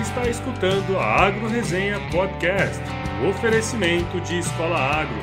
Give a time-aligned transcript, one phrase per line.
[0.00, 2.80] está escutando a Agro Resenha Podcast,
[3.22, 5.16] o oferecimento de Escola Agro,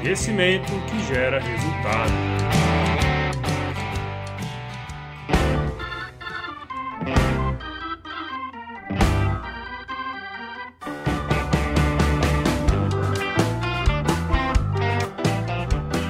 [0.00, 2.12] conhecimento que gera resultado.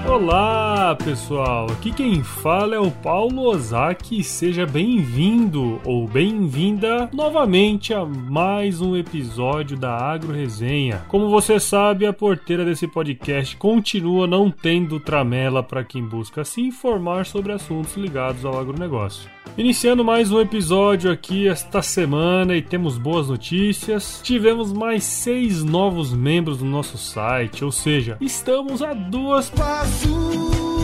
[0.06, 0.61] Olá
[0.96, 4.22] pessoal, aqui quem fala é o Paulo Ozaki.
[4.22, 11.04] Seja bem-vindo ou bem-vinda novamente a mais um episódio da Agro Resenha.
[11.08, 16.60] Como você sabe, a porteira desse podcast continua não tendo tramela para quem busca se
[16.60, 19.30] informar sobre assuntos ligados ao agronegócio.
[19.56, 24.20] Iniciando mais um episódio aqui esta semana e temos boas notícias.
[24.22, 30.81] Tivemos mais seis novos membros no nosso site, ou seja, estamos a duas passos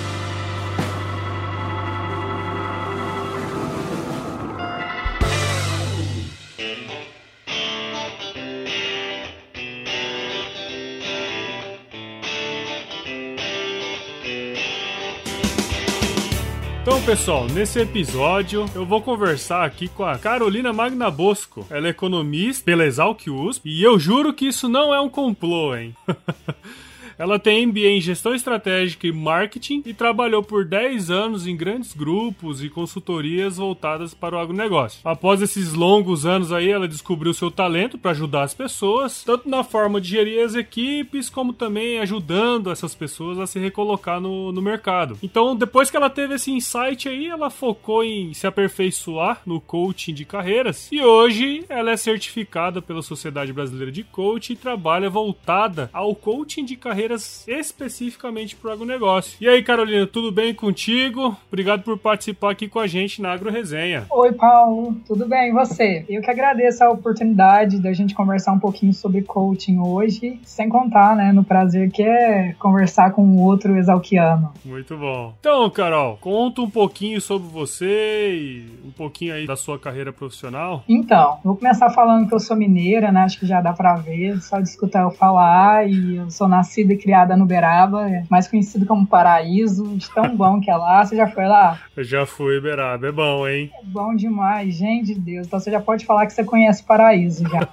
[17.08, 21.66] Pessoal, nesse episódio eu vou conversar aqui com a Carolina Magna Bosco.
[21.70, 25.74] Ela é economista pela Exalc USP e eu juro que isso não é um complô,
[25.74, 25.96] hein?
[27.18, 31.92] Ela tem MBA em Gestão Estratégica e Marketing e trabalhou por 10 anos em grandes
[31.92, 35.00] grupos e consultorias voltadas para o agronegócio.
[35.04, 39.64] Após esses longos anos aí, ela descobriu seu talento para ajudar as pessoas, tanto na
[39.64, 44.62] forma de gerir as equipes, como também ajudando essas pessoas a se recolocar no, no
[44.62, 45.18] mercado.
[45.20, 50.14] Então, depois que ela teve esse insight aí, ela focou em se aperfeiçoar no coaching
[50.14, 55.90] de carreiras e hoje ela é certificada pela Sociedade Brasileira de Coaching e trabalha voltada
[55.92, 59.36] ao coaching de carreiras carreiras especificamente para o agronegócio.
[59.40, 61.36] E aí, Carolina, tudo bem contigo?
[61.48, 64.06] Obrigado por participar aqui com a gente na Agro Resenha.
[64.10, 65.50] Oi, Paulo, tudo bem?
[65.50, 66.04] E você?
[66.08, 71.16] Eu que agradeço a oportunidade da gente conversar um pouquinho sobre coaching hoje, sem contar,
[71.16, 74.52] né, no prazer que é conversar com um outro exalquiano.
[74.64, 75.34] Muito bom.
[75.40, 80.84] Então, Carol, conta um pouquinho sobre você e um pouquinho aí da sua carreira profissional.
[80.88, 83.20] Então, vou começar falando que eu sou mineira, né?
[83.20, 86.97] Acho que já dá para ver, só de escutar eu falar e eu sou nascida
[86.98, 91.04] criada no Beraba, é mais conhecido como Paraíso, de tão bom que é lá.
[91.04, 91.80] Você já foi lá?
[91.96, 93.06] Eu já fui, Beraba.
[93.06, 93.70] É bom, hein?
[93.80, 95.46] É bom demais, gente de Deus.
[95.46, 97.68] Então você já pode falar que você conhece Paraíso já.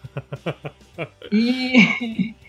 [1.31, 2.33] e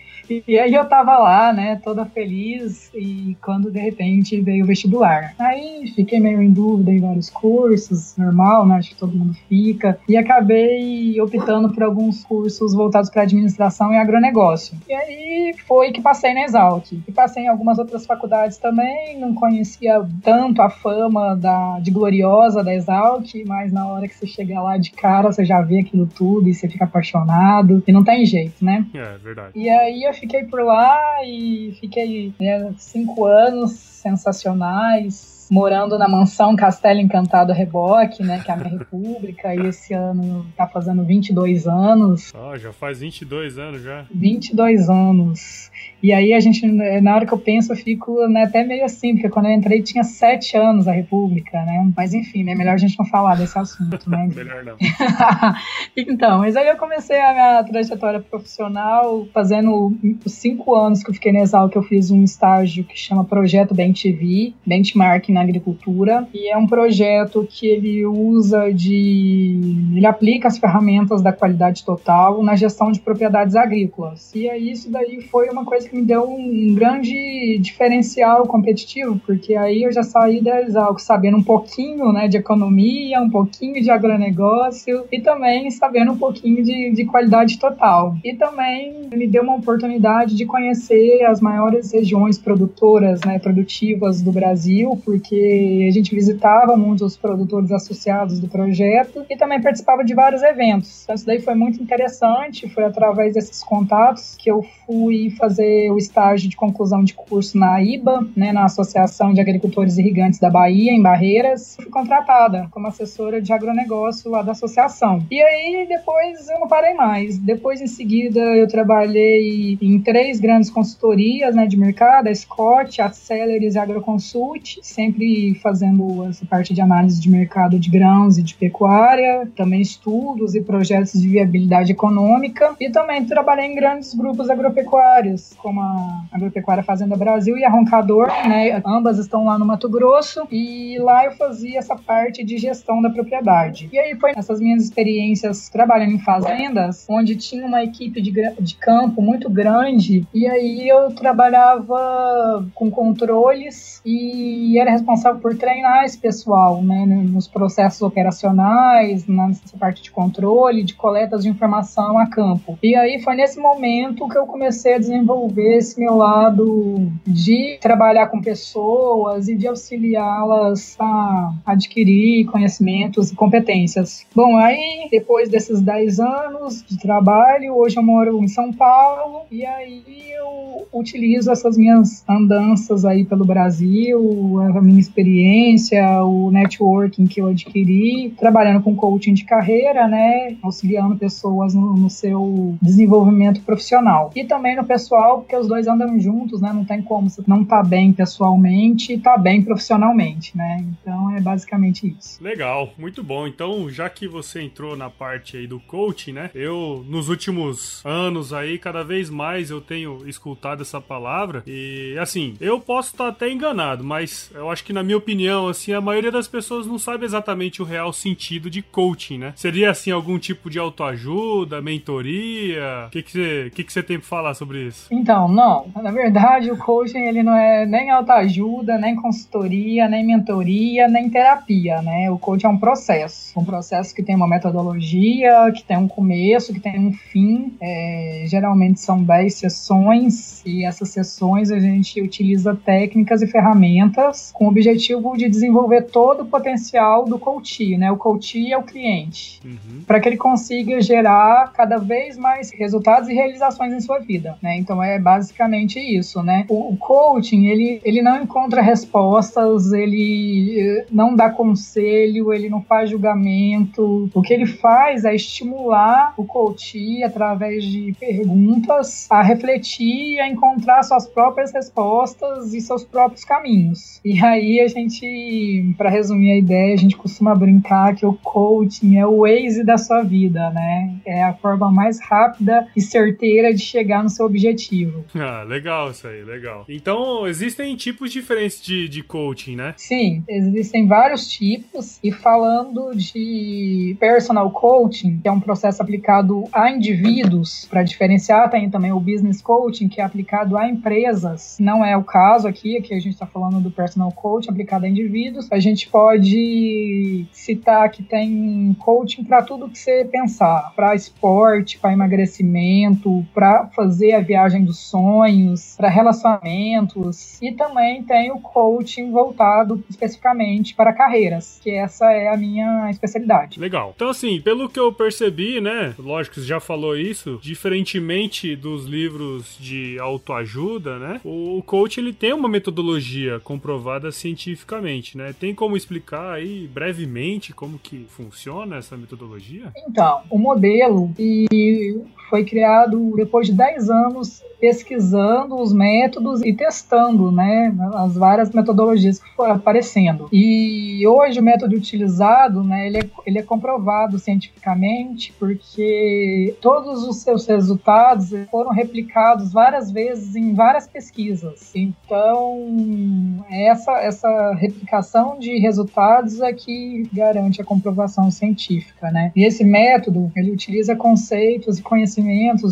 [0.47, 5.33] e aí eu tava lá, né, toda feliz, e quando de repente veio o vestibular.
[5.39, 9.99] Aí fiquei meio em dúvida em vários cursos, normal, né, acho que todo mundo fica,
[10.07, 14.77] e acabei optando por alguns cursos voltados para administração e agronegócio.
[14.87, 16.91] E aí foi que passei na Exalc.
[17.07, 22.63] E passei em algumas outras faculdades também, não conhecia tanto a fama da, de gloriosa
[22.63, 26.07] da Exalc, mas na hora que você chega lá de cara, você já vê aquilo
[26.07, 28.85] tudo e você fica apaixonado, e não tem jeito, né?
[28.93, 29.51] É, verdade.
[29.55, 36.55] E aí eu fiquei por lá e fiquei né, cinco anos sensacionais morando na mansão
[36.55, 41.67] Castelo Encantado Reboque, né, que é a minha república, e esse ano tá fazendo 22
[41.67, 42.33] anos.
[42.35, 44.05] Ah, oh, já faz 22 anos já.
[44.13, 45.71] 22 anos.
[46.01, 46.65] E aí a gente,
[47.01, 49.81] na hora que eu penso, eu fico né, até meio assim, porque quando eu entrei
[49.81, 51.91] tinha sete anos a República, né?
[51.95, 52.53] Mas enfim, né?
[52.53, 54.29] Melhor a gente não falar desse assunto, né?
[54.33, 54.75] melhor não.
[55.95, 61.13] então, mas aí eu comecei a minha trajetória profissional fazendo os cinco anos que eu
[61.13, 65.41] fiquei na Exal, que eu fiz um estágio que chama Projeto Bem TV, Benchmark na
[65.41, 66.27] Agricultura.
[66.33, 69.59] E é um projeto que ele usa de.
[69.95, 74.33] ele aplica as ferramentas da qualidade total na gestão de propriedades agrícolas.
[74.35, 79.55] E aí isso daí foi uma coisa que me deu um grande diferencial competitivo, porque
[79.55, 83.89] aí eu já saí da Exalco sabendo um pouquinho né, de economia, um pouquinho de
[83.89, 88.15] agronegócio e também sabendo um pouquinho de, de qualidade total.
[88.23, 94.31] E também me deu uma oportunidade de conhecer as maiores regiões produtoras, né, produtivas do
[94.31, 100.43] Brasil, porque a gente visitava muitos produtores associados do projeto e também participava de vários
[100.43, 101.03] eventos.
[101.03, 105.97] Então, isso daí foi muito interessante, foi através desses contatos que eu fui fazer o
[105.97, 110.91] estágio de conclusão de curso na IBA, né, na Associação de Agricultores Irrigantes da Bahia,
[110.91, 111.75] em Barreiras.
[111.75, 115.23] Fui contratada como assessora de agronegócio lá da associação.
[115.29, 117.37] E aí depois eu não parei mais.
[117.37, 123.09] Depois, em seguida, eu trabalhei em três grandes consultorias né, de mercado, a Scott, a
[123.09, 128.43] Celeris e a Agroconsult, sempre fazendo essa parte de análise de mercado de grãos e
[128.43, 134.49] de pecuária, também estudos e projetos de viabilidade econômica, e também trabalhei em grandes grupos
[134.49, 138.81] agropecuários, como a Agropecuária Fazenda Brasil e a Roncador, né?
[138.85, 143.09] Ambas estão lá no Mato Grosso e lá eu fazia essa parte de gestão da
[143.09, 143.89] propriedade.
[143.91, 148.31] E aí foi essas minhas experiências trabalhando em fazendas, onde tinha uma equipe de,
[148.61, 156.05] de campo muito grande e aí eu trabalhava com controles e era responsável por treinar
[156.05, 157.05] esse pessoal, né?
[157.05, 162.79] Nos processos operacionais, nessa parte de controle, de coletas de informação a campo.
[162.81, 167.77] E aí foi nesse momento que eu comecei a desenvolver desenvolver esse meu lado de
[167.81, 174.25] trabalhar com pessoas e de auxiliá-las a adquirir conhecimentos e competências.
[174.35, 179.65] Bom, aí depois desses 10 anos de trabalho, hoje eu moro em São Paulo e
[179.65, 187.41] aí eu utilizo essas minhas andanças aí pelo Brasil, a minha experiência, o networking que
[187.41, 194.31] eu adquiri, trabalhando com coaching de carreira, né, auxiliando pessoas no, no seu desenvolvimento profissional.
[194.35, 196.73] E também no pessoal porque os dois andam juntos, né?
[196.73, 200.85] Não tem como você não tá bem pessoalmente e tá bem profissionalmente, né?
[201.01, 202.43] Então é basicamente isso.
[202.43, 203.47] Legal, muito bom.
[203.47, 206.51] Então, já que você entrou na parte aí do coaching, né?
[206.53, 212.55] Eu, nos últimos anos aí, cada vez mais eu tenho escutado essa palavra e, assim,
[212.59, 216.31] eu posso estar até enganado, mas eu acho que, na minha opinião, assim, a maioria
[216.31, 219.53] das pessoas não sabe exatamente o real sentido de coaching, né?
[219.55, 223.05] Seria, assim, algum tipo de autoajuda, mentoria?
[223.07, 225.07] O que, que, você, que, que você tem pra falar sobre isso?
[225.09, 225.85] Então, não, não.
[226.01, 232.01] Na verdade, o coaching ele não é nem autoajuda, nem consultoria, nem mentoria, nem terapia,
[232.01, 232.31] né?
[232.31, 233.59] O coaching é um processo.
[233.59, 237.75] Um processo que tem uma metodologia, que tem um começo, que tem um fim.
[237.79, 244.65] É, geralmente são 10 sessões e essas sessões a gente utiliza técnicas e ferramentas com
[244.65, 248.11] o objetivo de desenvolver todo o potencial do coach, né?
[248.11, 249.59] O coach é o cliente.
[249.63, 250.01] Uhum.
[250.05, 254.77] Para que ele consiga gerar cada vez mais resultados e realizações em sua vida, né?
[254.77, 256.65] Então é basicamente isso, né?
[256.69, 262.81] O, o coaching, ele, ele não encontra respostas, ele eh, não dá conselho, ele não
[262.81, 264.29] faz julgamento.
[264.33, 271.03] O que ele faz é estimular o coach através de perguntas a refletir, a encontrar
[271.03, 274.21] suas próprias respostas e seus próprios caminhos.
[274.23, 279.17] E aí a gente, para resumir a ideia, a gente costuma brincar que o coaching
[279.17, 281.15] é o Waze da sua vida, né?
[281.25, 285.16] É a forma mais rápida e certeira de chegar no seu objetivo.
[285.47, 286.85] Ah, legal isso aí, legal.
[286.89, 289.93] Então, existem tipos diferentes de, de coaching, né?
[289.95, 292.19] Sim, existem vários tipos.
[292.23, 298.89] E falando de personal coaching, que é um processo aplicado a indivíduos, para diferenciar, tem
[298.89, 301.77] também o business coaching, que é aplicado a empresas.
[301.79, 305.09] Não é o caso aqui, aqui a gente está falando do personal coaching aplicado a
[305.09, 305.71] indivíduos.
[305.71, 312.13] A gente pode citar que tem coaching para tudo que você pensar, para esporte, para
[312.13, 320.95] emagrecimento, para fazer a viagem sonhos, para relacionamentos e também tem o coaching voltado especificamente
[320.95, 323.79] para carreiras, que essa é a minha especialidade.
[323.79, 324.13] Legal.
[324.15, 329.05] Então assim, pelo que eu percebi, né, lógico que você já falou isso, diferentemente dos
[329.05, 335.53] livros de autoajuda, né, o coach ele tem uma metodologia comprovada cientificamente, né?
[335.57, 339.91] Tem como explicar aí brevemente como que funciona essa metodologia?
[340.07, 347.51] Então, o modelo e foi criado depois de 10 anos pesquisando os métodos e testando
[347.51, 350.47] né, as várias metodologias que foram aparecendo.
[350.51, 357.37] E hoje o método utilizado né, ele, é, ele é comprovado cientificamente porque todos os
[357.37, 361.91] seus resultados foram replicados várias vezes em várias pesquisas.
[361.95, 369.31] Então, essa, essa replicação de resultados é que garante a comprovação científica.
[369.31, 369.51] Né?
[369.55, 372.36] E esse método ele utiliza conceitos e conhecimentos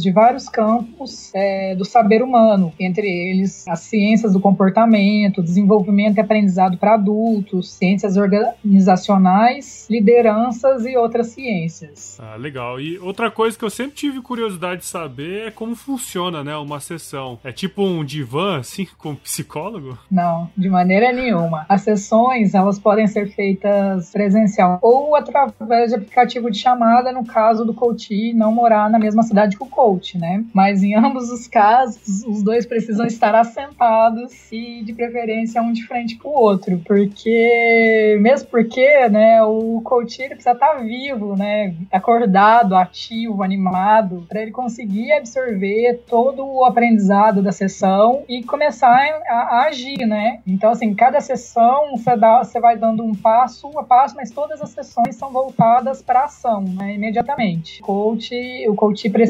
[0.02, 6.22] de vários campos é, do saber humano, entre eles as ciências do comportamento, desenvolvimento e
[6.22, 12.18] aprendizado para adultos, ciências organizacionais, lideranças e outras ciências.
[12.20, 12.80] Ah, legal.
[12.80, 16.80] E outra coisa que eu sempre tive curiosidade de saber é como funciona, né, uma
[16.80, 17.40] sessão.
[17.44, 19.98] É tipo um divã, assim, com psicólogo?
[20.10, 21.66] Não, de maneira nenhuma.
[21.70, 27.64] As sessões, elas podem ser feitas presencial ou através de aplicativo de chamada, no caso
[27.64, 30.44] do coach não morar na mesma cidade que o coach, né?
[30.54, 35.86] Mas em ambos os casos, os dois precisam estar assentados e, de preferência, um de
[35.86, 36.82] frente pro outro.
[36.86, 44.42] Porque, mesmo porque, né, o coach ele precisa estar vivo, né, acordado, ativo, animado, para
[44.42, 50.40] ele conseguir absorver todo o aprendizado da sessão e começar a, a agir, né?
[50.48, 54.62] Então, assim, cada sessão você, dá, você vai dando um passo a passo, mas todas
[54.62, 57.82] as sessões são voltadas para ação, né, imediatamente.
[57.82, 59.25] O coach, o coach precisa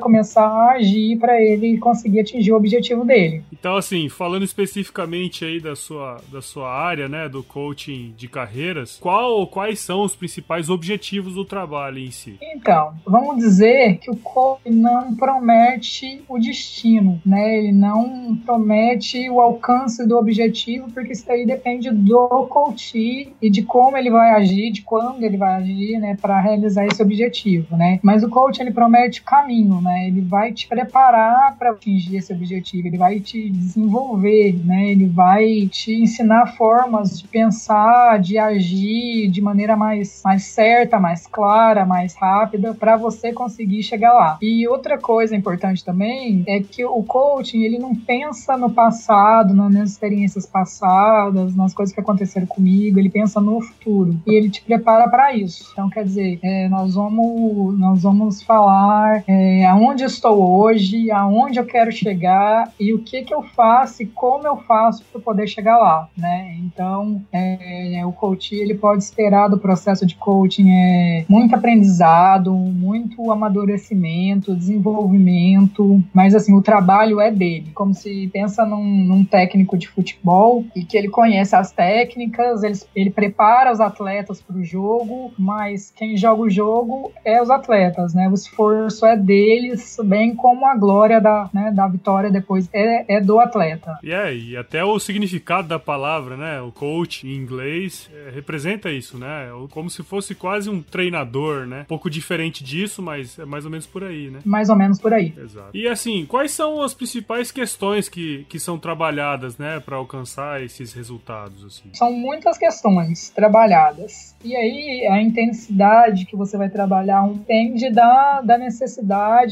[0.00, 3.42] começar a agir para ele conseguir atingir o objetivo dele.
[3.52, 8.98] Então, assim, falando especificamente aí da sua, da sua área, né, do coaching de carreiras,
[9.00, 12.38] qual quais são os principais objetivos do trabalho em si?
[12.40, 17.58] Então, vamos dizer que o coach não promete o destino, né?
[17.58, 23.62] Ele não promete o alcance do objetivo, porque isso aí depende do coach e de
[23.62, 27.98] como ele vai agir, de quando ele vai agir, né, para realizar esse objetivo, né?
[28.02, 30.06] Mas o coach ele promete caminho, né?
[30.06, 34.92] Ele vai te preparar para atingir esse objetivo, ele vai te desenvolver, né?
[34.92, 41.26] Ele vai te ensinar formas de pensar, de agir de maneira mais, mais certa, mais
[41.26, 44.38] clara, mais rápida, para você conseguir chegar lá.
[44.40, 49.90] E outra coisa importante também é que o coaching ele não pensa no passado, nas
[49.90, 55.08] experiências passadas, nas coisas que aconteceram comigo, ele pensa no futuro e ele te prepara
[55.08, 55.70] para isso.
[55.72, 61.60] Então, quer dizer, é, nós vamos nós vamos falar é, aonde estou hoje, aonde onde
[61.60, 65.46] eu quero chegar e o que que eu faço e como eu faço para poder
[65.46, 66.56] chegar lá, né?
[66.60, 73.30] Então, é, o coach ele pode esperar do processo de coaching é muito aprendizado, muito
[73.30, 79.88] amadurecimento, desenvolvimento, mas assim o trabalho é dele, como se pensa num, num técnico de
[79.88, 85.32] futebol e que ele conhece as técnicas, ele, ele prepara os atletas para o jogo,
[85.38, 88.28] mas quem joga o jogo é os atletas, né?
[88.28, 93.20] O esforço é deles, bem como a glória da né, da vitória depois é, é
[93.20, 93.98] do atleta.
[94.02, 98.90] E é, e até o significado da palavra, né, o coach em inglês, é, representa
[98.90, 103.44] isso, né, como se fosse quase um treinador, né, um pouco diferente disso, mas é
[103.44, 104.40] mais ou menos por aí, né.
[104.44, 105.34] Mais ou menos por aí.
[105.36, 105.70] Exato.
[105.74, 110.92] E assim, quais são as principais questões que, que são trabalhadas, né, para alcançar esses
[110.92, 111.90] resultados, assim?
[111.92, 114.34] São muitas questões trabalhadas.
[114.44, 118.85] E aí, a intensidade que você vai trabalhar depende da, da necessidade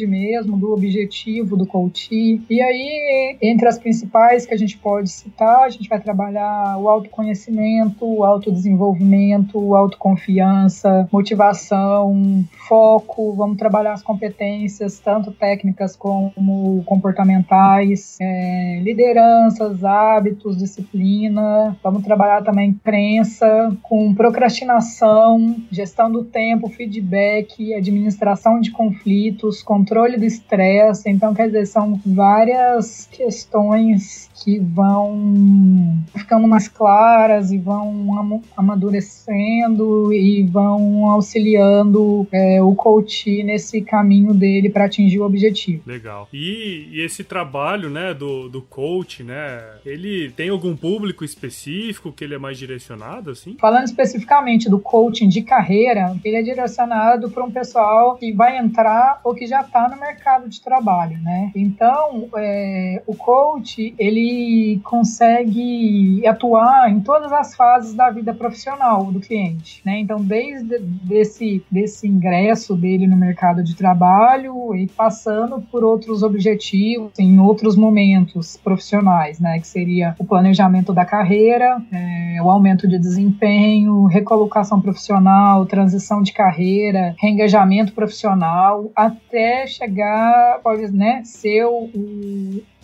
[0.06, 2.40] mesmo, do objetivo do coach.
[2.48, 6.88] E aí, entre as principais que a gente pode citar, a gente vai trabalhar o
[6.88, 13.34] autoconhecimento, o autodesenvolvimento, autoconfiança, motivação, foco.
[13.34, 21.76] Vamos trabalhar as competências, tanto técnicas como comportamentais, é, lideranças, hábitos, disciplina.
[21.82, 29.23] Vamos trabalhar também crença, com procrastinação gestão do tempo, feedback, administração de conflitos,
[29.62, 31.08] controle do estresse.
[31.10, 40.42] Então, quer dizer, são várias questões que vão ficando mais claras e vão amadurecendo e
[40.42, 45.82] vão auxiliando é, o coach nesse caminho dele para atingir o objetivo.
[45.86, 46.28] Legal.
[46.32, 52.24] E, e, esse trabalho, né, do, do coach, né, ele tem algum público específico que
[52.24, 53.56] ele é mais direcionado, assim?
[53.60, 59.20] Falando especificamente do coaching de carreira, ele é direcionado para um pessoal que vai entrar
[59.22, 61.52] ou que já está no mercado de trabalho, né?
[61.54, 69.20] Então, é, o coach ele consegue atuar em todas as fases da vida profissional do
[69.20, 69.98] cliente, né?
[69.98, 77.12] Então, desde desse, desse ingresso dele no mercado de trabalho e passando por outros objetivos
[77.18, 79.58] em outros momentos profissionais, né?
[79.58, 86.32] Que seria o planejamento da carreira, é, o aumento de desempenho, recolocação profissional, transição de
[86.32, 91.90] carreira, reengajamento profissional, até chegar, pode né, ser o,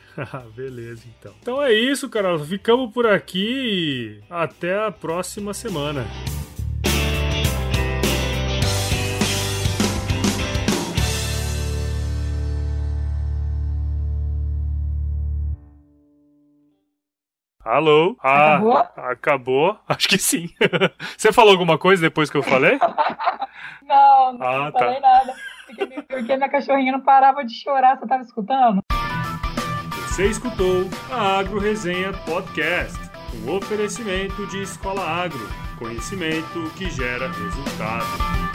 [0.55, 1.33] Beleza, então.
[1.41, 2.45] Então é isso, Carola.
[2.45, 6.05] Ficamos por aqui e até a próxima semana.
[17.65, 18.17] Alô?
[18.21, 18.77] Ah, acabou?
[18.97, 19.79] acabou?
[19.87, 20.49] Acho que sim.
[21.17, 22.77] Você falou alguma coisa depois que eu falei?
[23.81, 24.79] não, não, ah, não tá.
[24.79, 25.33] falei nada.
[26.07, 28.81] Porque, minha cachorrinha não parava de chorar, você tava escutando?
[30.07, 32.99] Você escutou a Agro Resenha Podcast,
[33.43, 38.52] um oferecimento de Escola Agro, conhecimento que gera resultado.